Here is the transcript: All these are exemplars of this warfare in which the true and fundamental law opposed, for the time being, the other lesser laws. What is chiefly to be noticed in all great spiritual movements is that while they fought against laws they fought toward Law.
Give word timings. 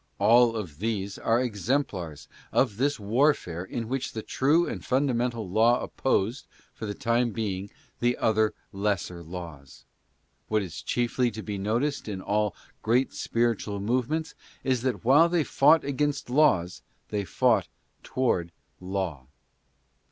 All 0.17 0.53
these 0.63 1.19
are 1.19 1.39
exemplars 1.39 2.27
of 2.51 2.77
this 2.77 2.99
warfare 2.99 3.63
in 3.63 3.87
which 3.87 4.13
the 4.13 4.23
true 4.23 4.67
and 4.67 4.83
fundamental 4.83 5.47
law 5.47 5.79
opposed, 5.79 6.47
for 6.73 6.87
the 6.87 6.95
time 6.95 7.29
being, 7.31 7.69
the 7.99 8.17
other 8.17 8.55
lesser 8.71 9.21
laws. 9.21 9.85
What 10.47 10.63
is 10.63 10.81
chiefly 10.81 11.29
to 11.29 11.43
be 11.43 11.59
noticed 11.59 12.07
in 12.07 12.19
all 12.19 12.55
great 12.81 13.13
spiritual 13.13 13.79
movements 13.79 14.33
is 14.63 14.81
that 14.81 15.05
while 15.05 15.29
they 15.29 15.43
fought 15.43 15.83
against 15.83 16.31
laws 16.31 16.81
they 17.09 17.23
fought 17.23 17.67
toward 18.01 18.51
Law. 18.79 19.27